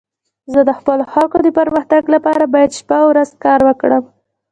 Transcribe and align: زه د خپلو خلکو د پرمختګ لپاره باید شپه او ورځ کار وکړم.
زه 0.51 0.59
د 0.69 0.71
خپلو 0.79 1.03
خلکو 1.13 1.37
د 1.43 1.47
پرمختګ 1.59 2.03
لپاره 2.15 2.43
باید 2.53 2.77
شپه 2.79 2.97
او 3.01 3.07
ورځ 3.11 3.29
کار 3.43 3.59
وکړم. 3.67 4.03